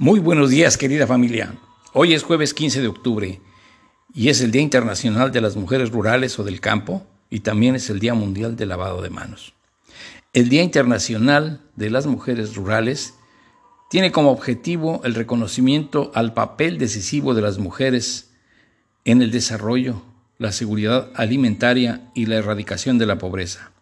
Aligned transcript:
Muy 0.00 0.20
buenos 0.20 0.50
días, 0.50 0.76
querida 0.76 1.08
familia. 1.08 1.56
Hoy 1.92 2.14
es 2.14 2.22
jueves 2.22 2.54
15 2.54 2.82
de 2.82 2.86
octubre 2.86 3.40
y 4.14 4.28
es 4.28 4.40
el 4.40 4.52
Día 4.52 4.62
Internacional 4.62 5.32
de 5.32 5.40
las 5.40 5.56
Mujeres 5.56 5.90
Rurales 5.90 6.38
o 6.38 6.44
del 6.44 6.60
Campo 6.60 7.04
y 7.30 7.40
también 7.40 7.74
es 7.74 7.90
el 7.90 7.98
Día 7.98 8.14
Mundial 8.14 8.54
del 8.54 8.68
Lavado 8.68 9.02
de 9.02 9.10
Manos. 9.10 9.54
El 10.32 10.50
Día 10.50 10.62
Internacional 10.62 11.62
de 11.74 11.90
las 11.90 12.06
Mujeres 12.06 12.54
Rurales 12.54 13.14
tiene 13.90 14.12
como 14.12 14.30
objetivo 14.30 15.00
el 15.02 15.16
reconocimiento 15.16 16.12
al 16.14 16.32
papel 16.32 16.78
decisivo 16.78 17.34
de 17.34 17.42
las 17.42 17.58
mujeres 17.58 18.30
en 19.04 19.20
el 19.20 19.32
desarrollo, 19.32 20.00
la 20.38 20.52
seguridad 20.52 21.10
alimentaria 21.16 22.08
y 22.14 22.26
la 22.26 22.36
erradicación 22.36 22.98
de 22.98 23.06
la 23.06 23.18
pobreza. 23.18 23.72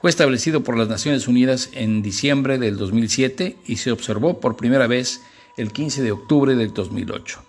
Fue 0.00 0.10
establecido 0.10 0.62
por 0.62 0.78
las 0.78 0.86
Naciones 0.86 1.26
Unidas 1.26 1.70
en 1.72 2.02
diciembre 2.02 2.58
del 2.58 2.76
2007 2.76 3.56
y 3.66 3.78
se 3.78 3.90
observó 3.90 4.38
por 4.38 4.56
primera 4.56 4.86
vez 4.86 5.22
el 5.56 5.72
15 5.72 6.02
de 6.02 6.12
octubre 6.12 6.54
del 6.54 6.74
2008. 6.74 7.42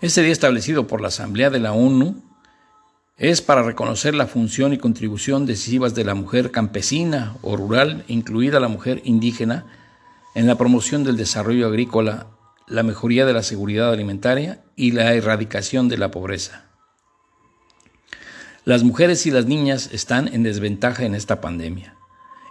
Este 0.00 0.22
día 0.22 0.32
establecido 0.32 0.86
por 0.86 1.00
la 1.00 1.08
Asamblea 1.08 1.48
de 1.48 1.60
la 1.60 1.72
ONU 1.72 2.22
es 3.16 3.40
para 3.40 3.62
reconocer 3.62 4.16
la 4.16 4.26
función 4.26 4.72
y 4.72 4.78
contribución 4.78 5.46
decisivas 5.46 5.94
de 5.94 6.04
la 6.04 6.14
mujer 6.14 6.50
campesina 6.50 7.36
o 7.42 7.56
rural, 7.56 8.04
incluida 8.08 8.58
la 8.58 8.66
mujer 8.66 9.00
indígena, 9.04 9.66
en 10.34 10.48
la 10.48 10.58
promoción 10.58 11.04
del 11.04 11.16
desarrollo 11.16 11.68
agrícola, 11.68 12.26
la 12.66 12.82
mejoría 12.82 13.24
de 13.24 13.32
la 13.32 13.44
seguridad 13.44 13.92
alimentaria 13.92 14.64
y 14.74 14.90
la 14.90 15.14
erradicación 15.14 15.88
de 15.88 15.98
la 15.98 16.10
pobreza. 16.10 16.64
Las 18.64 18.82
mujeres 18.82 19.24
y 19.26 19.30
las 19.30 19.46
niñas 19.46 19.90
están 19.92 20.26
en 20.26 20.42
desventaja 20.42 21.04
en 21.04 21.14
esta 21.14 21.40
pandemia. 21.40 21.94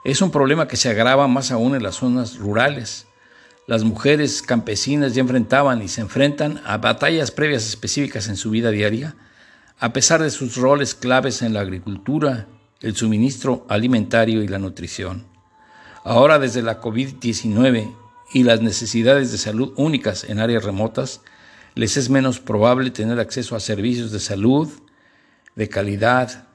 Es 0.05 0.21
un 0.21 0.31
problema 0.31 0.69
que 0.69 0.77
se 0.77 0.89
agrava 0.89 1.27
más 1.27 1.51
aún 1.51 1.75
en 1.75 1.83
las 1.83 1.95
zonas 1.95 2.37
rurales, 2.37 3.07
las 3.65 3.83
mujeres 3.83 4.41
campesinas 4.41 5.15
ya 5.15 5.21
enfrentaban 5.21 5.81
y 5.81 5.87
se 5.87 6.01
enfrentan 6.01 6.61
a 6.65 6.77
batallas 6.77 7.31
previas 7.31 7.65
específicas 7.65 8.27
en 8.27 8.35
su 8.35 8.49
vida 8.49 8.71
diaria, 8.71 9.15
a 9.79 9.93
pesar 9.93 10.21
de 10.21 10.31
sus 10.31 10.57
roles 10.57 10.95
claves 10.95 11.41
en 11.41 11.53
la 11.53 11.61
agricultura, 11.61 12.47
el 12.81 12.95
suministro 12.95 13.65
alimentario 13.69 14.43
y 14.43 14.47
la 14.47 14.59
nutrición. 14.59 15.25
Ahora 16.03 16.39
desde 16.39 16.61
la 16.61 16.81
COVID-19 16.81 17.95
y 18.33 18.43
las 18.43 18.61
necesidades 18.61 19.31
de 19.31 19.37
salud 19.37 19.73
únicas 19.77 20.25
en 20.25 20.39
áreas 20.39 20.65
remotas, 20.65 21.21
les 21.75 21.95
es 21.95 22.09
menos 22.09 22.39
probable 22.39 22.91
tener 22.91 23.19
acceso 23.19 23.55
a 23.55 23.61
servicios 23.61 24.11
de 24.11 24.19
salud, 24.19 24.69
de 25.55 25.69
calidad, 25.69 26.47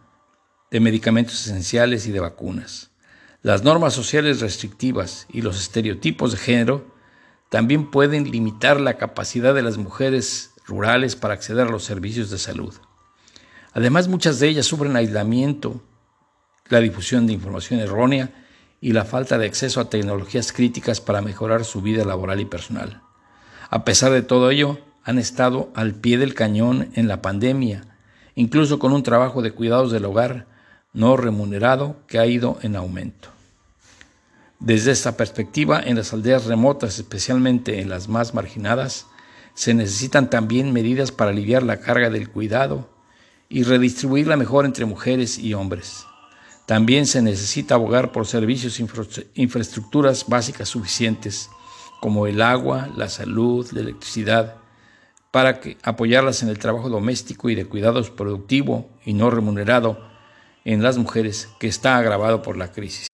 de 0.71 0.81
medicamentos 0.81 1.47
esenciales 1.47 2.07
y 2.07 2.13
de 2.13 2.21
vacunas. 2.21 2.91
Las 3.43 3.63
normas 3.63 3.95
sociales 3.95 4.41
restrictivas 4.41 5.27
y 5.33 5.41
los 5.41 5.59
estereotipos 5.59 6.33
de 6.33 6.39
género 6.39 6.98
también 7.49 7.91
pueden 7.91 8.31
limitar 8.31 8.81
la 8.81 8.99
capacidad 8.99 9.55
de 9.55 9.63
las 9.63 9.79
mujeres 9.79 10.53
rurales 10.67 11.17
para 11.17 11.35
acceder 11.35 11.67
a 11.67 11.71
los 11.71 11.85
servicios 11.85 12.31
de 12.31 12.39
salud. 12.39 12.75
Además, 13.73 14.09
muchas 14.09 14.39
de 14.39 14.49
ellas 14.49 14.67
sufren 14.67 14.97
aislamiento, 14.97 15.83
la 16.69 16.81
difusión 16.81 17.27
de 17.27 17.33
información 17.33 17.81
errónea 17.81 18.31
y 18.81 18.93
la 18.93 19.05
falta 19.05 19.39
de 19.39 19.47
acceso 19.47 19.81
a 19.81 19.91
tecnologías 19.91 20.53
críticas 20.53 21.01
para 21.01 21.23
mejorar 21.23 21.65
su 21.65 21.81
vida 21.81 22.05
laboral 22.05 22.41
y 22.41 22.45
personal. 22.45 23.03
A 23.71 23.85
pesar 23.85 24.13
de 24.13 24.23
todo 24.23 24.51
ello, 24.51 24.79
han 25.05 25.19
estado 25.19 25.71
al 25.75 25.95
pie 25.95 26.19
del 26.19 26.35
cañón 26.35 26.91
en 26.95 27.09
la 27.09 27.23
pandemia, 27.23 27.97
incluso 28.35 28.79
con 28.79 28.93
un 28.93 29.03
trabajo 29.03 29.43
de 29.43 29.53
cuidados 29.53 29.91
del 29.91 30.05
hogar 30.05 30.47
no 30.93 31.17
remunerado 31.17 31.97
que 32.07 32.19
ha 32.19 32.27
ido 32.27 32.59
en 32.63 32.77
aumento. 32.77 33.31
Desde 34.61 34.91
esta 34.91 35.17
perspectiva, 35.17 35.81
en 35.81 35.97
las 35.97 36.13
aldeas 36.13 36.47
remotas, 36.47 36.99
especialmente 36.99 37.81
en 37.81 37.89
las 37.89 38.09
más 38.09 38.35
marginadas, 38.35 39.07
se 39.55 39.73
necesitan 39.73 40.31
también 40.31 40.73
medidas 40.73 41.13
para 41.13 41.31
aliviar 41.31 41.63
la 41.63 41.81
carga 41.81 42.11
del 42.11 42.29
cuidado 42.29 42.89
y 43.49 43.63
redistribuirla 43.63 44.37
mejor 44.37 44.65
entre 44.65 44.85
mujeres 44.85 45.39
y 45.39 45.55
hombres. 45.55 46.07
También 46.67 47.07
se 47.07 47.23
necesita 47.23 47.77
abogar 47.77 48.11
por 48.11 48.27
servicios 48.27 48.79
e 48.81 48.87
infraestructuras 49.35 50.27
básicas 50.27 50.69
suficientes, 50.69 51.49
como 52.01 52.27
el 52.27 52.43
agua, 52.43 52.89
la 52.97 53.09
salud, 53.09 53.67
la 53.73 53.81
electricidad, 53.81 54.57
para 55.31 55.61
apoyarlas 55.83 56.43
en 56.43 56.49
el 56.49 56.59
trabajo 56.59 56.89
doméstico 56.89 57.49
y 57.49 57.55
de 57.55 57.67
cuidados 57.67 58.11
productivo 58.11 58.91
y 59.05 59.13
no 59.13 59.31
remunerado 59.31 59.99
en 60.65 60.83
las 60.83 60.99
mujeres, 60.99 61.49
que 61.59 61.69
está 61.69 61.97
agravado 61.97 62.43
por 62.43 62.57
la 62.57 62.73
crisis. 62.73 63.09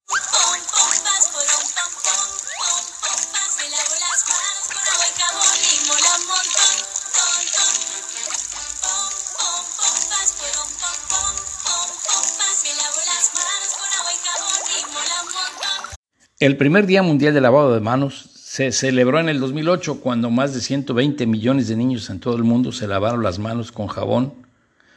El 16.41 16.56
primer 16.56 16.87
Día 16.87 17.05
Mundial 17.05 17.33
de 17.33 17.41
Lavado 17.41 17.72
de 17.72 17.81
Manos 17.81 18.28
se 18.34 18.72
celebró 18.72 19.21
en 19.21 19.28
el 19.28 19.39
2008 19.39 20.00
cuando 20.00 20.33
más 20.33 20.53
de 20.53 20.61
120 20.61 21.28
millones 21.28 21.69
de 21.69 21.77
niños 21.77 22.11
en 22.11 22.19
todo 22.19 22.34
el 22.34 22.43
mundo 22.43 22.72
se 22.72 22.89
lavaron 22.89 23.22
las 23.22 23.39
manos 23.39 23.71
con 23.71 23.87
jabón 23.87 24.34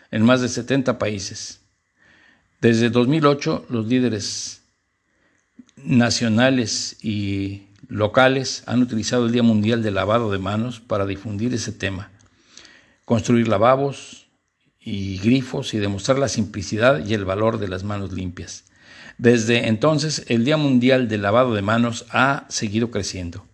en 0.10 0.24
más 0.24 0.42
de 0.42 0.50
70 0.50 0.98
países. 0.98 1.62
Desde 2.60 2.90
2008 2.90 3.68
los 3.70 3.86
líderes 3.86 4.64
nacionales 5.76 6.98
y 7.04 7.68
locales 7.88 8.64
han 8.66 8.82
utilizado 8.82 9.28
el 9.28 9.32
Día 9.32 9.44
Mundial 9.44 9.84
de 9.84 9.92
Lavado 9.92 10.32
de 10.32 10.40
Manos 10.40 10.80
para 10.80 11.06
difundir 11.06 11.54
ese 11.54 11.72
tema, 11.72 12.10
construir 13.06 13.48
lavabos 13.48 14.26
y 14.80 15.20
grifos 15.20 15.76
y 15.76 15.78
demostrar 15.78 16.18
la 16.18 16.30
simplicidad 16.30 17.06
y 17.06 17.14
el 17.14 17.26
valor 17.26 17.60
de 17.60 17.68
las 17.68 17.84
manos 17.84 18.12
limpias. 18.12 18.64
Desde 19.18 19.68
entonces, 19.68 20.26
el 20.28 20.46
Día 20.46 20.58
Mundial 20.58 21.08
del 21.08 21.24
Lavado 21.24 21.54
de 21.54 21.62
Manos 21.62 22.06
ha 22.12 22.46
seguido 22.50 22.92
creciendo. 22.92 23.46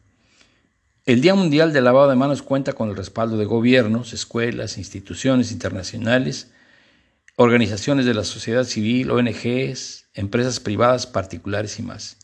El 1.06 1.22
Día 1.22 1.36
Mundial 1.36 1.74
del 1.74 1.84
Lavado 1.84 2.10
de 2.10 2.16
Manos 2.16 2.42
cuenta 2.42 2.74
con 2.74 2.90
el 2.90 2.96
respaldo 2.96 3.38
de 3.38 3.46
gobiernos, 3.46 4.14
escuelas, 4.14 4.78
instituciones 4.78 5.52
internacionales, 5.52 6.52
organizaciones 7.36 8.06
de 8.06 8.14
la 8.14 8.24
sociedad 8.24 8.64
civil, 8.64 9.12
ONGs, 9.12 10.06
empresas 10.14 10.60
privadas, 10.60 11.08
particulares 11.08 11.80
y 11.80 11.84
más. 11.84 12.18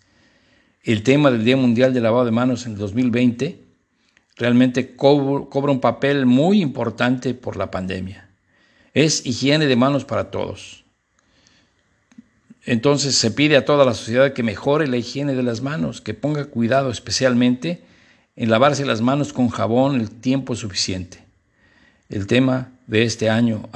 El 0.84 1.04
tema 1.04 1.30
del 1.30 1.44
Día 1.44 1.58
Mundial 1.58 1.94
del 1.94 2.04
Lavado 2.04 2.26
de 2.26 2.32
Manos 2.32 2.66
en 2.66 2.74
el 2.74 2.78
2020 2.78 3.64
realmente 4.38 4.96
cobra 4.96 5.72
un 5.72 5.82
papel 5.82 6.26
muy 6.26 6.62
importante 6.62 7.34
por 7.34 7.58
la 7.58 7.70
pandemia. 7.70 8.30
Es 8.94 9.26
higiene 9.26 9.68
de 9.68 9.76
manos 9.76 10.06
para 10.06 10.32
todos. 10.32 10.86
Entonces 12.66 13.16
se 13.16 13.32
pide 13.32 13.56
a 13.56 13.66
toda 13.66 13.86
la 13.86 13.94
sociedad 13.94 14.34
que 14.34 14.44
mejore 14.44 14.88
la 14.88 14.98
higiene 14.98 15.36
de 15.36 15.44
las 15.44 15.62
manos, 15.62 16.02
que 16.02 16.14
ponga 16.14 16.46
cuidado 16.46 16.90
especialmente 16.90 17.82
en 18.36 18.50
lavarse 18.50 18.86
las 18.86 19.02
manos 19.02 19.34
con 19.34 19.50
jabón 19.50 20.00
el 20.00 20.10
tiempo 20.10 20.56
suficiente. 20.56 21.24
El 22.10 22.26
tema 22.26 22.72
de 22.88 23.04
este 23.04 23.30
año, 23.30 23.70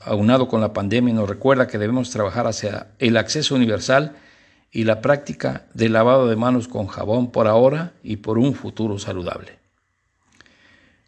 aunado 0.00 0.46
con 0.46 0.60
la 0.60 0.72
pandemia, 0.72 1.12
nos 1.12 1.28
recuerda 1.28 1.66
que 1.66 1.78
debemos 1.78 2.10
trabajar 2.10 2.46
hacia 2.46 2.88
el 2.98 3.16
acceso 3.16 3.54
universal 3.54 4.16
y 4.70 4.84
la 4.84 5.00
práctica 5.00 5.66
del 5.74 5.94
lavado 5.94 6.28
de 6.28 6.36
manos 6.36 6.68
con 6.68 6.86
jabón 6.86 7.32
por 7.32 7.48
ahora 7.48 7.92
y 8.02 8.18
por 8.18 8.38
un 8.38 8.54
futuro 8.54 8.98
saludable. 8.98 9.58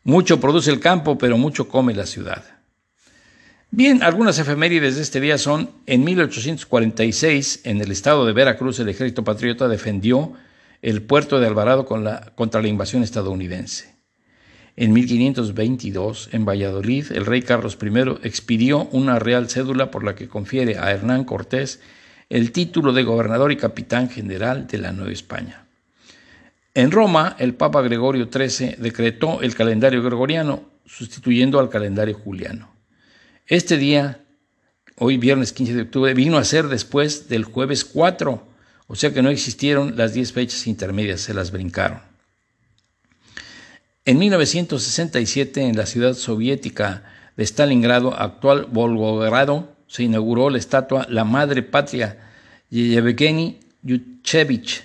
Mucho 0.04 0.40
produce 0.40 0.70
el 0.70 0.80
campo, 0.80 1.16
pero 1.16 1.38
mucho 1.38 1.68
come 1.68 1.94
la 1.94 2.06
ciudad. 2.06 2.44
Bien, 3.74 4.02
algunas 4.02 4.38
efemérides 4.38 4.96
de 4.96 5.02
este 5.02 5.18
día 5.18 5.38
son, 5.38 5.70
en 5.86 6.04
1846, 6.04 7.62
en 7.64 7.80
el 7.80 7.90
estado 7.90 8.26
de 8.26 8.34
Veracruz, 8.34 8.78
el 8.80 8.90
ejército 8.90 9.24
patriota 9.24 9.66
defendió 9.66 10.34
el 10.82 11.00
puerto 11.00 11.40
de 11.40 11.46
Alvarado 11.46 11.86
contra 11.86 12.60
la 12.60 12.68
invasión 12.68 13.02
estadounidense. 13.02 13.94
En 14.76 14.92
1522, 14.92 16.28
en 16.32 16.44
Valladolid, 16.44 17.12
el 17.12 17.24
rey 17.24 17.40
Carlos 17.40 17.78
I 17.80 18.26
expidió 18.26 18.88
una 18.92 19.18
real 19.18 19.48
cédula 19.48 19.90
por 19.90 20.04
la 20.04 20.14
que 20.16 20.28
confiere 20.28 20.76
a 20.76 20.90
Hernán 20.90 21.24
Cortés 21.24 21.80
el 22.28 22.52
título 22.52 22.92
de 22.92 23.04
gobernador 23.04 23.52
y 23.52 23.56
capitán 23.56 24.10
general 24.10 24.66
de 24.66 24.76
la 24.76 24.92
Nueva 24.92 25.12
España. 25.12 25.64
En 26.74 26.90
Roma, 26.90 27.36
el 27.38 27.54
Papa 27.54 27.80
Gregorio 27.80 28.28
XIII 28.30 28.76
decretó 28.76 29.40
el 29.40 29.54
calendario 29.54 30.02
gregoriano, 30.02 30.62
sustituyendo 30.84 31.58
al 31.58 31.70
calendario 31.70 32.18
juliano. 32.18 32.71
Este 33.52 33.76
día, 33.76 34.24
hoy 34.96 35.18
viernes 35.18 35.52
15 35.52 35.74
de 35.74 35.82
octubre, 35.82 36.14
vino 36.14 36.38
a 36.38 36.44
ser 36.44 36.68
después 36.68 37.28
del 37.28 37.44
jueves 37.44 37.84
4, 37.84 38.42
o 38.86 38.96
sea 38.96 39.12
que 39.12 39.20
no 39.20 39.28
existieron 39.28 39.94
las 39.94 40.14
10 40.14 40.32
fechas 40.32 40.66
intermedias, 40.66 41.20
se 41.20 41.34
las 41.34 41.50
brincaron. 41.50 42.00
En 44.06 44.18
1967, 44.18 45.60
en 45.64 45.76
la 45.76 45.84
ciudad 45.84 46.14
soviética 46.14 47.02
de 47.36 47.44
Stalingrado, 47.44 48.18
actual 48.18 48.68
Volgogrado, 48.70 49.76
se 49.86 50.04
inauguró 50.04 50.48
la 50.48 50.56
estatua 50.56 51.06
La 51.10 51.24
Madre 51.24 51.62
Patria 51.62 52.30
Yevgeny 52.70 53.60
Yuchevich, 53.82 54.82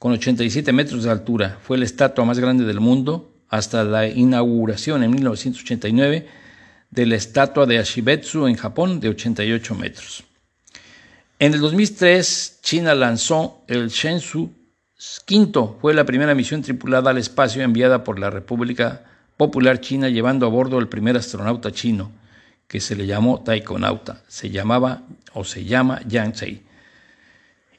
con 0.00 0.10
87 0.10 0.72
metros 0.72 1.04
de 1.04 1.12
altura. 1.12 1.60
Fue 1.62 1.78
la 1.78 1.84
estatua 1.84 2.24
más 2.24 2.40
grande 2.40 2.64
del 2.64 2.80
mundo 2.80 3.32
hasta 3.48 3.84
la 3.84 4.08
inauguración 4.08 5.04
en 5.04 5.12
1989 5.12 6.47
de 6.90 7.06
la 7.06 7.16
estatua 7.16 7.66
de 7.66 7.78
Ashibetsu 7.78 8.46
en 8.46 8.56
Japón 8.56 9.00
de 9.00 9.08
88 9.10 9.74
metros. 9.74 10.24
En 11.38 11.54
el 11.54 11.60
2003, 11.60 12.58
China 12.62 12.94
lanzó 12.94 13.62
el 13.68 13.88
Shenzhou 13.88 14.50
V. 15.28 15.76
Fue 15.80 15.94
la 15.94 16.04
primera 16.04 16.34
misión 16.34 16.62
tripulada 16.62 17.10
al 17.10 17.18
espacio 17.18 17.62
enviada 17.62 18.02
por 18.02 18.18
la 18.18 18.30
República 18.30 19.04
Popular 19.36 19.80
China 19.80 20.08
llevando 20.08 20.46
a 20.46 20.48
bordo 20.48 20.80
el 20.80 20.88
primer 20.88 21.16
astronauta 21.16 21.70
chino, 21.70 22.10
que 22.66 22.80
se 22.80 22.96
le 22.96 23.06
llamó 23.06 23.40
taikonauta. 23.40 24.24
Se 24.26 24.50
llamaba 24.50 25.02
o 25.32 25.44
se 25.44 25.64
llama 25.64 26.00
Yang 26.08 26.34
Zei. 26.34 26.67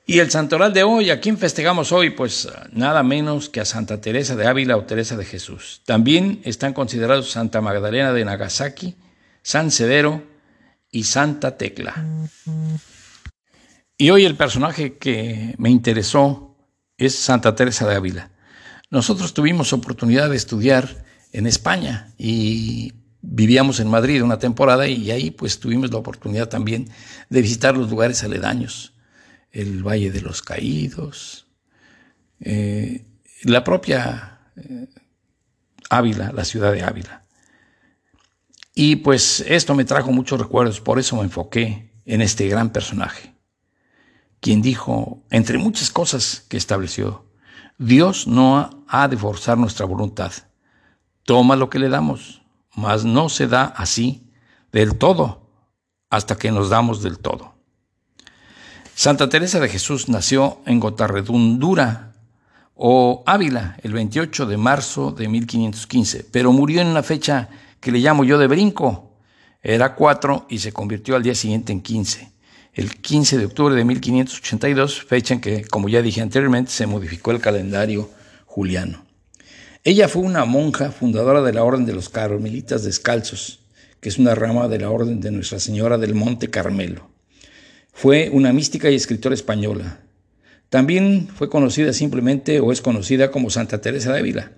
Y 0.10 0.18
el 0.22 0.32
santoral 0.32 0.74
de 0.74 0.82
hoy, 0.82 1.12
¿a 1.12 1.20
quién 1.20 1.38
festejamos 1.38 1.92
hoy? 1.92 2.10
Pues 2.10 2.48
nada 2.72 3.04
menos 3.04 3.48
que 3.48 3.60
a 3.62 3.66
Santa 3.66 4.02
Teresa 4.02 4.36
de 4.36 4.48
Ávila 4.48 4.76
o 4.76 4.84
Teresa 4.86 5.16
de 5.16 5.24
Jesús. 5.24 5.84
También 5.86 6.42
están 6.46 6.74
considerados 6.74 7.30
Santa 7.30 7.62
Magdalena 7.62 8.12
de 8.12 8.26
Nagasaki, 8.26 8.96
San 9.44 9.70
Severo 9.70 10.24
y 10.90 11.04
Santa 11.04 11.58
Tecla. 11.58 12.04
Y 14.00 14.10
hoy 14.10 14.26
el 14.26 14.36
personaje 14.36 14.98
que 14.98 15.54
me 15.60 15.70
interesó 15.70 16.56
es 16.98 17.14
Santa 17.14 17.54
Teresa 17.54 17.88
de 17.88 17.96
Ávila. 17.96 18.32
Nosotros 18.90 19.36
tuvimos 19.36 19.74
oportunidad 19.74 20.32
de 20.32 20.38
estudiar 20.38 21.06
en 21.34 21.46
España 21.46 22.16
y 22.18 22.94
vivíamos 23.22 23.80
en 23.80 23.92
Madrid 23.92 24.24
una 24.24 24.40
temporada 24.40 24.88
y 24.88 25.12
ahí 25.12 25.30
pues 25.30 25.60
tuvimos 25.60 25.92
la 25.92 26.00
oportunidad 26.00 26.50
también 26.50 26.90
de 27.30 27.44
visitar 27.44 27.78
los 27.78 27.92
lugares 27.92 28.24
aledaños 28.24 28.94
el 29.52 29.84
Valle 29.84 30.12
de 30.12 30.22
los 30.22 30.42
Caídos, 30.42 31.48
eh, 32.40 33.06
la 33.44 33.64
propia 33.64 34.40
eh, 34.56 34.88
Ávila, 35.90 36.32
la 36.32 36.46
ciudad 36.46 36.72
de 36.72 36.84
Ávila. 36.84 37.26
Y 38.76 38.98
pues 38.98 39.42
esto 39.48 39.76
me 39.76 39.86
trajo 39.86 40.12
muchos 40.12 40.40
recuerdos, 40.40 40.80
por 40.80 41.00
eso 41.00 41.18
me 41.18 41.24
enfoqué 41.24 41.92
en 42.06 42.22
este 42.22 42.48
gran 42.48 42.70
personaje, 42.70 43.36
quien 44.40 44.62
dijo, 44.62 45.24
entre 45.30 45.58
muchas 45.58 45.92
cosas 45.92 46.46
que 46.48 46.58
estableció, 46.58 47.26
Dios 47.78 48.28
no 48.28 48.86
ha 48.88 49.08
de 49.08 49.18
forzar 49.18 49.58
nuestra 49.58 49.86
voluntad, 49.86 50.32
toma 51.24 51.56
lo 51.56 51.70
que 51.70 51.80
le 51.80 51.90
damos, 51.90 52.42
mas 52.76 53.04
no 53.04 53.30
se 53.30 53.48
da 53.48 53.66
así 53.66 54.32
del 54.72 54.98
todo 54.98 55.50
hasta 56.10 56.38
que 56.38 56.52
nos 56.52 56.70
damos 56.70 57.04
del 57.04 57.20
todo. 57.20 57.59
Santa 59.00 59.30
Teresa 59.30 59.62
de 59.62 59.70
Jesús 59.70 60.10
nació 60.10 60.60
en 60.66 60.82
Gotarredundura 60.82 62.16
o 62.76 63.24
Ávila 63.26 63.78
el 63.82 63.94
28 63.94 64.46
de 64.46 64.58
marzo 64.58 65.12
de 65.14 65.30
1515, 65.30 66.26
pero 66.30 66.52
murió 66.52 66.82
en 66.82 66.88
una 66.88 67.02
fecha 67.02 67.48
que 67.80 67.94
le 67.94 68.00
llamo 68.00 68.26
yo 68.26 68.38
de 68.38 68.48
brinco. 68.48 69.14
Era 69.64 69.96
4 69.96 70.48
y 70.50 70.60
se 70.60 70.74
convirtió 70.74 71.16
al 71.16 71.24
día 71.24 71.34
siguiente 71.34 71.72
en 71.72 71.80
15. 71.80 72.30
El 72.74 72.98
15 72.98 73.38
de 73.38 73.46
octubre 73.46 73.74
de 73.74 73.86
1582, 73.86 75.02
fecha 75.06 75.34
en 75.34 75.40
que, 75.40 75.64
como 75.64 75.88
ya 75.88 76.02
dije 76.02 76.20
anteriormente, 76.20 76.70
se 76.70 76.86
modificó 76.86 77.32
el 77.32 77.40
calendario 77.40 78.10
juliano. 78.48 79.06
Ella 79.86 80.10
fue 80.10 80.24
una 80.24 80.44
monja 80.44 80.92
fundadora 80.92 81.42
de 81.42 81.54
la 81.54 81.64
Orden 81.64 81.86
de 81.86 81.94
los 81.94 82.10
Carmelitas 82.10 82.84
Descalzos, 82.84 83.62
que 84.02 84.10
es 84.10 84.18
una 84.18 84.36
rama 84.36 84.68
de 84.68 84.80
la 84.80 84.90
Orden 84.90 85.22
de 85.22 85.32
Nuestra 85.32 85.62
Señora 85.62 85.98
del 85.98 86.16
Monte 86.16 86.50
Carmelo. 86.50 87.08
Fue 88.02 88.30
una 88.32 88.54
mística 88.54 88.90
y 88.90 88.96
escritora 88.96 89.36
española. 89.36 90.00
También 90.70 91.28
fue 91.36 91.50
conocida 91.50 91.92
simplemente 91.92 92.62
o 92.62 92.72
es 92.72 92.82
conocida 92.82 93.30
como 93.30 93.50
Santa 93.50 93.82
Teresa 93.82 94.14
de. 94.14 94.54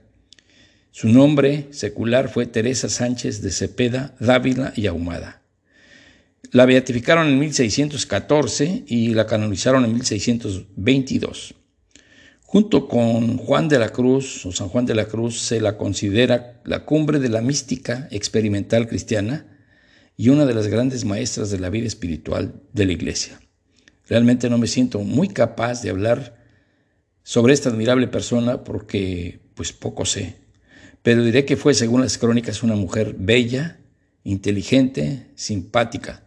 Su 0.91 1.09
nombre 1.09 1.67
secular 1.71 2.29
fue 2.29 2.45
Teresa 2.45 2.87
Sánchez 2.87 3.41
de 3.41 3.49
Cepeda, 3.49 4.13
Dávila 4.19 4.73
y 4.75 4.85
Ahumada. 4.85 5.41
La 6.51 6.67
beatificaron 6.67 7.29
en 7.29 7.39
1614 7.39 8.83
y 8.85 9.15
la 9.15 9.25
canonizaron 9.25 9.85
en 9.85 9.93
1622. 9.95 11.55
Junto 12.43 12.87
con 12.87 13.37
Juan 13.37 13.69
de 13.69 13.79
la 13.79 13.89
Cruz 13.89 14.45
o 14.45 14.51
San 14.51 14.69
Juan 14.69 14.85
de 14.85 14.93
la 14.93 15.05
Cruz 15.05 15.39
se 15.41 15.59
la 15.59 15.77
considera 15.77 16.61
la 16.63 16.85
cumbre 16.85 17.17
de 17.17 17.29
la 17.29 17.41
mística 17.41 18.07
experimental 18.11 18.87
cristiana 18.87 19.50
y 20.17 20.29
una 20.29 20.45
de 20.45 20.53
las 20.53 20.67
grandes 20.67 21.05
maestras 21.05 21.49
de 21.49 21.59
la 21.59 21.69
vida 21.69 21.87
espiritual 21.87 22.61
de 22.73 22.85
la 22.85 22.93
Iglesia. 22.93 23.39
Realmente 24.07 24.49
no 24.49 24.57
me 24.57 24.67
siento 24.67 24.99
muy 24.99 25.29
capaz 25.29 25.81
de 25.81 25.89
hablar 25.89 26.37
sobre 27.23 27.53
esta 27.53 27.69
admirable 27.69 28.07
persona 28.07 28.63
porque 28.63 29.39
pues 29.55 29.73
poco 29.73 30.05
sé, 30.05 30.35
pero 31.01 31.23
diré 31.23 31.45
que 31.45 31.57
fue, 31.57 31.73
según 31.73 32.01
las 32.01 32.17
crónicas, 32.17 32.63
una 32.63 32.75
mujer 32.75 33.15
bella, 33.17 33.79
inteligente, 34.23 35.27
simpática 35.35 36.23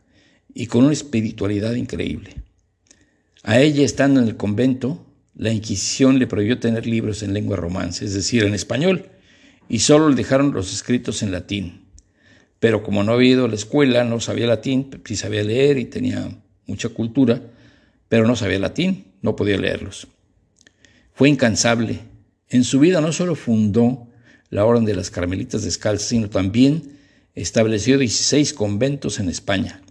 y 0.53 0.67
con 0.67 0.85
una 0.85 0.93
espiritualidad 0.93 1.75
increíble. 1.75 2.35
A 3.43 3.61
ella, 3.61 3.85
estando 3.85 4.21
en 4.21 4.29
el 4.29 4.37
convento, 4.37 5.07
la 5.35 5.53
Inquisición 5.53 6.19
le 6.19 6.27
prohibió 6.27 6.59
tener 6.59 6.87
libros 6.87 7.23
en 7.23 7.35
lengua 7.35 7.57
romance, 7.57 8.05
es 8.05 8.15
decir, 8.15 8.45
en 8.45 8.55
español, 8.55 9.11
y 9.69 9.81
solo 9.81 10.09
le 10.09 10.17
dejaron 10.17 10.53
los 10.53 10.73
escritos 10.73 11.23
en 11.23 11.33
latín 11.33 11.84
pero 12.61 12.83
como 12.83 13.03
no 13.03 13.13
había 13.13 13.33
ido 13.33 13.45
a 13.45 13.49
la 13.49 13.55
escuela, 13.55 14.05
no 14.05 14.21
sabía 14.21 14.47
latín, 14.47 14.91
sí 15.05 15.17
sabía 15.17 15.43
leer 15.43 15.79
y 15.79 15.85
tenía 15.85 16.31
mucha 16.67 16.89
cultura, 16.89 17.43
pero 18.09 18.27
no 18.27 18.37
sabía 18.37 18.59
latín, 18.59 19.07
no 19.23 19.37
podía 19.37 19.59
leerlos. 19.59 20.09
Fue 21.13 21.29
incansable. 21.29 22.01
En 22.49 22.65
su 22.65 22.81
vida 22.81 23.01
no 23.01 23.13
solo 23.13 23.35
fundó 23.35 24.09
la 24.51 24.65
Orden 24.65 24.85
de 24.85 24.95
las 24.95 25.11
Carmelitas 25.11 25.63
Descalzas, 25.63 26.09
sino 26.09 26.31
también 26.31 26.99
estableció 27.35 27.99
16 27.99 28.53
conventos 28.53 29.19
en 29.19 29.29
España. 29.29 29.83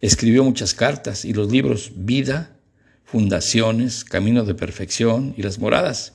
Escribió 0.00 0.44
muchas 0.44 0.74
cartas 0.74 1.24
y 1.24 1.32
los 1.32 1.50
libros 1.50 1.92
Vida, 1.96 2.56
Fundaciones, 3.04 4.04
Camino 4.04 4.44
de 4.44 4.54
Perfección 4.54 5.34
y 5.36 5.42
Las 5.42 5.58
Moradas, 5.58 6.14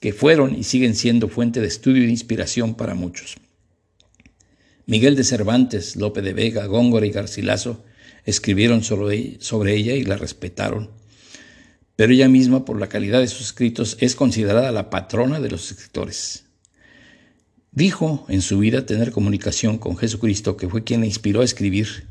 que 0.00 0.12
fueron 0.12 0.54
y 0.54 0.64
siguen 0.64 0.94
siendo 0.94 1.28
fuente 1.28 1.60
de 1.60 1.66
estudio 1.66 2.04
e 2.04 2.10
inspiración 2.10 2.74
para 2.74 2.94
muchos. 2.94 3.36
Miguel 4.88 5.16
de 5.16 5.24
Cervantes, 5.24 5.96
Lope 5.96 6.22
de 6.22 6.32
Vega, 6.32 6.66
Góngora 6.66 7.06
y 7.06 7.10
Garcilaso 7.10 7.84
escribieron 8.24 8.84
sobre 8.84 9.74
ella 9.74 9.94
y 9.94 10.04
la 10.04 10.16
respetaron. 10.16 10.90
Pero 11.96 12.12
ella 12.12 12.28
misma, 12.28 12.64
por 12.64 12.78
la 12.78 12.88
calidad 12.88 13.18
de 13.18 13.26
sus 13.26 13.46
escritos, 13.46 13.96
es 14.00 14.14
considerada 14.14 14.70
la 14.70 14.88
patrona 14.88 15.40
de 15.40 15.50
los 15.50 15.72
escritores. 15.72 16.44
Dijo 17.72 18.26
en 18.28 18.42
su 18.42 18.60
vida 18.60 18.86
tener 18.86 19.10
comunicación 19.10 19.78
con 19.78 19.96
Jesucristo, 19.96 20.56
que 20.56 20.68
fue 20.68 20.84
quien 20.84 21.00
le 21.00 21.08
inspiró 21.08 21.40
a 21.40 21.44
escribir 21.44 22.06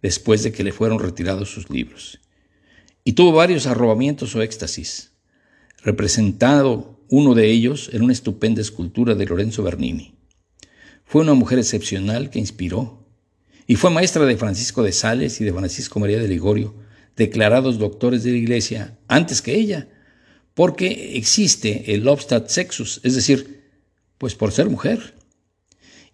después 0.00 0.42
de 0.42 0.52
que 0.52 0.64
le 0.64 0.72
fueron 0.72 1.00
retirados 1.00 1.50
sus 1.50 1.68
libros. 1.68 2.20
Y 3.04 3.12
tuvo 3.12 3.32
varios 3.32 3.66
arrobamientos 3.66 4.34
o 4.34 4.40
éxtasis, 4.40 5.12
representado 5.82 7.04
uno 7.08 7.34
de 7.34 7.50
ellos 7.50 7.90
en 7.92 8.02
una 8.02 8.14
estupenda 8.14 8.62
escultura 8.62 9.14
de 9.14 9.26
Lorenzo 9.26 9.62
Bernini. 9.62 10.14
Fue 11.14 11.22
una 11.22 11.34
mujer 11.34 11.60
excepcional 11.60 12.28
que 12.28 12.40
inspiró 12.40 13.06
y 13.68 13.76
fue 13.76 13.88
maestra 13.92 14.26
de 14.26 14.36
Francisco 14.36 14.82
de 14.82 14.90
Sales 14.90 15.40
y 15.40 15.44
de 15.44 15.52
Francisco 15.52 16.00
María 16.00 16.18
de 16.18 16.26
Ligorio, 16.26 16.74
declarados 17.14 17.78
doctores 17.78 18.24
de 18.24 18.32
la 18.32 18.38
Iglesia 18.38 18.98
antes 19.06 19.40
que 19.40 19.54
ella, 19.54 19.86
porque 20.54 21.16
existe 21.16 21.94
el 21.94 22.08
obstat 22.08 22.48
sexus, 22.48 23.00
es 23.04 23.14
decir, 23.14 23.62
pues 24.18 24.34
por 24.34 24.50
ser 24.50 24.68
mujer. 24.68 25.14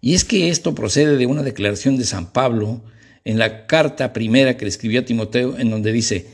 Y 0.01 0.13
es 0.13 0.23
que 0.23 0.49
esto 0.49 0.75
procede 0.75 1.17
de 1.17 1.25
una 1.25 1.41
declaración 1.41 1.97
de 1.97 2.05
San 2.05 2.31
Pablo 2.31 2.83
en 3.23 3.39
la 3.39 3.65
carta 3.65 4.13
primera 4.13 4.55
que 4.55 4.65
le 4.65 4.69
escribió 4.69 4.99
a 4.99 5.05
Timoteo, 5.05 5.57
en 5.57 5.71
donde 5.71 5.91
dice, 5.91 6.27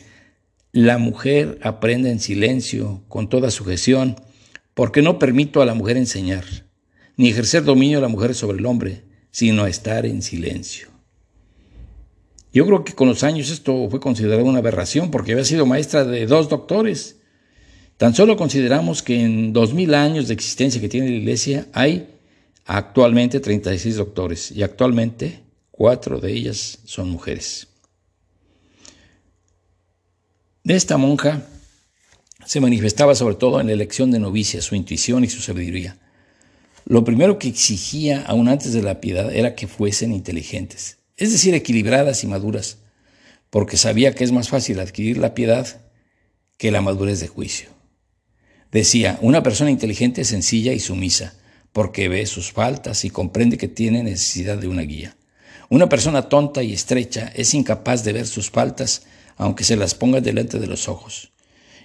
la 0.74 0.97
mujer 0.97 1.57
aprende 1.62 2.12
en 2.12 2.19
silencio, 2.19 3.05
con 3.07 3.29
toda 3.29 3.50
sujeción, 3.50 4.17
porque 4.74 5.01
no 5.01 5.19
permito 5.19 5.62
a 5.62 5.65
la 5.65 5.74
mujer 5.74 5.95
enseñar 5.95 6.66
ni 7.17 7.29
ejercer 7.29 7.63
dominio 7.63 7.97
de 7.97 8.03
la 8.03 8.07
mujer 8.07 8.33
sobre 8.36 8.59
el 8.59 8.65
hombre, 8.65 9.03
sino 9.31 9.67
estar 9.67 10.05
en 10.05 10.21
silencio. 10.21 10.89
Yo 12.53 12.65
creo 12.65 12.83
que 12.83 12.93
con 12.93 13.07
los 13.07 13.24
años 13.24 13.50
esto 13.50 13.88
fue 13.89 14.00
considerado 14.00 14.43
una 14.45 14.59
aberración 14.59 15.12
porque 15.12 15.33
había 15.33 15.43
sido 15.43 15.65
maestra 15.65 16.05
de 16.05 16.25
dos 16.25 16.47
doctores. 16.50 17.17
Tan 17.97 18.15
solo 18.15 18.38
consideramos 18.38 19.03
que 19.03 19.21
en 19.21 19.53
dos 19.53 19.74
mil 19.74 19.93
años 19.93 20.27
de 20.27 20.33
existencia 20.33 20.79
que 20.79 20.89
tiene 20.89 21.09
la 21.09 21.15
iglesia 21.17 21.67
hay 21.74 22.07
actualmente 22.65 23.39
36 23.39 23.95
doctores 23.95 24.51
y 24.51 24.63
actualmente 24.63 25.43
cuatro 25.71 26.19
de 26.19 26.31
ellas 26.31 26.79
son 26.86 27.09
mujeres. 27.09 27.67
De 30.63 30.75
esta 30.75 30.97
monja 30.97 31.47
se 32.45 32.59
manifestaba 32.59 33.15
sobre 33.15 33.36
todo 33.36 33.59
en 33.59 33.67
la 33.67 33.74
elección 33.74 34.12
de 34.12 34.19
novicias, 34.19 34.65
su 34.65 34.75
intuición 34.75 35.24
y 35.24 35.29
su 35.29 35.41
sabiduría. 35.41 35.97
Lo 36.89 37.03
primero 37.03 37.38
que 37.38 37.50
exigía 37.50 38.22
aún 38.22 38.48
antes 38.48 38.72
de 38.72 38.82
la 38.82 39.01
piedad 39.01 39.36
era 39.36 39.56
que 39.56 39.67
fuesen 39.67 40.13
inteligentes, 40.13 41.00
es 41.17 41.34
decir, 41.34 41.53
equilibradas 41.53 42.24
y 42.24 42.27
maduras, 42.27 42.77
porque 43.50 43.75
sabía 43.75 44.13
que 44.13 44.24
es 44.24 44.32
más 44.32 44.48
fácil 44.48 44.79
adquirir 44.79 45.17
la 45.17 45.34
piedad 45.34 45.82
que 46.58 46.72
la 46.72 46.79
madurez 46.79 47.20
de 47.20 47.27
juicio. 47.27 47.67
Decía, 48.72 49.20
una 49.22 49.44
persona 49.44 49.70
inteligente 49.70 50.22
es 50.22 50.29
sencilla 50.29 50.72
y 50.72 50.79
sumisa, 50.79 51.34
porque 51.74 52.08
ve 52.08 52.25
sus 52.25 52.53
faltas 52.53 53.03
y 53.03 53.10
comprende 53.10 53.58
que 53.58 53.67
tiene 53.67 54.01
necesidad 54.01 54.58
de 54.58 54.70
una 54.70 54.84
guía. 54.84 55.17
Una 55.67 55.89
persona 55.89 56.29
tonta 56.29 56.63
y 56.63 56.72
estrecha 56.72 57.34
es 57.36 57.53
incapaz 57.53 58.06
de 58.06 58.13
ver 58.13 58.27
sus 58.27 58.50
faltas, 58.50 59.03
aunque 59.36 59.65
se 59.65 59.75
las 59.75 59.94
ponga 59.94 60.22
delante 60.22 60.58
de 60.58 60.67
los 60.67 60.88
ojos. 60.88 61.34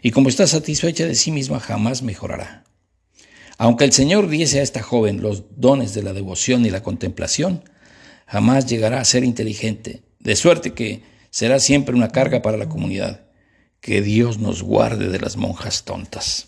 Y 0.00 0.12
como 0.12 0.28
está 0.28 0.46
satisfecha 0.46 1.06
de 1.06 1.16
sí 1.16 1.32
misma, 1.32 1.58
jamás 1.58 2.02
mejorará. 2.02 2.62
Aunque 3.58 3.84
el 3.84 3.92
Señor 3.92 4.28
diese 4.28 4.60
a 4.60 4.62
esta 4.62 4.82
joven 4.82 5.22
los 5.22 5.44
dones 5.56 5.94
de 5.94 6.02
la 6.02 6.12
devoción 6.12 6.64
y 6.66 6.70
la 6.70 6.82
contemplación, 6.82 7.62
jamás 8.26 8.66
llegará 8.66 9.00
a 9.00 9.04
ser 9.04 9.24
inteligente, 9.24 10.02
de 10.20 10.36
suerte 10.36 10.72
que 10.72 11.02
será 11.30 11.60
siempre 11.60 11.94
una 11.94 12.08
carga 12.08 12.42
para 12.42 12.56
la 12.56 12.68
comunidad. 12.68 13.26
Que 13.80 14.00
Dios 14.00 14.38
nos 14.38 14.62
guarde 14.62 15.08
de 15.08 15.18
las 15.18 15.36
monjas 15.36 15.84
tontas. 15.84 16.46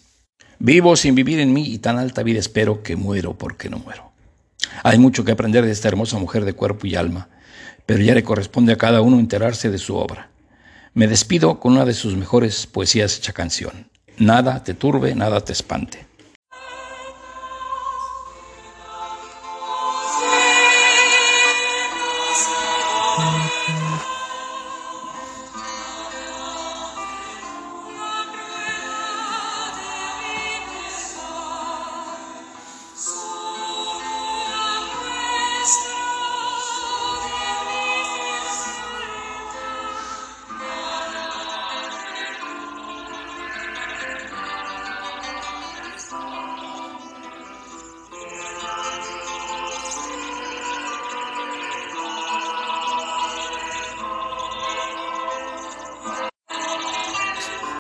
Vivo 0.59 0.95
sin 0.97 1.15
vivir 1.15 1.41
en 1.41 1.53
mí 1.53 1.67
y 1.67 1.79
tan 1.79 1.99
alta 1.99 2.23
vida 2.23 2.39
espero 2.39 2.83
que 2.83 2.95
muero 2.95 3.37
porque 3.37 3.69
no 3.69 3.79
muero. 3.79 4.13
Hay 4.83 4.99
mucho 4.99 5.25
que 5.25 5.33
aprender 5.33 5.65
de 5.65 5.73
esta 5.73 5.89
hermosa 5.89 6.19
mujer 6.19 6.45
de 6.45 6.53
cuerpo 6.53 6.87
y 6.87 6.95
alma, 6.95 7.29
pero 7.87 8.03
ya 8.03 8.15
le 8.15 8.23
corresponde 8.23 8.73
a 8.73 8.79
cada 8.79 9.01
uno 9.01 9.19
enterarse 9.19 9.71
de 9.71 9.79
su 9.79 9.97
obra. 9.97 10.31
Me 10.95 11.09
despido 11.09 11.59
con 11.59 11.73
una 11.73 11.85
de 11.85 11.93
sus 11.93 12.17
mejores 12.17 12.67
poesías 12.67 13.19
hecha 13.19 13.33
canción. 13.33 13.91
Nada 14.17 14.63
te 14.63 14.75
turbe, 14.75 15.15
nada 15.15 15.41
te 15.41 15.53
espante. 15.53 16.07